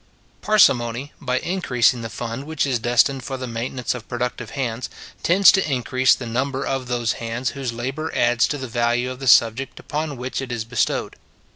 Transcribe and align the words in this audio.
Parsimony, 0.41 1.13
by 1.21 1.37
increasing 1.37 2.01
the 2.01 2.09
fund 2.09 2.45
which 2.45 2.65
is 2.65 2.79
destined 2.79 3.23
for 3.23 3.37
the 3.37 3.45
maintenance 3.45 3.93
of 3.93 4.07
productive 4.07 4.49
hands, 4.49 4.89
tends 5.21 5.51
to 5.51 5.71
increase 5.71 6.15
the 6.15 6.25
number 6.25 6.65
of 6.65 6.87
those 6.87 7.11
hands 7.21 7.51
whose 7.51 7.71
labour 7.71 8.11
adds 8.15 8.47
to 8.47 8.57
the 8.57 8.67
value 8.67 9.11
of 9.11 9.19
the 9.19 9.27
subject 9.27 9.79
upon 9.79 10.17
which 10.17 10.41
it 10.41 10.51
is 10.51 10.65
bestowed. 10.65 11.17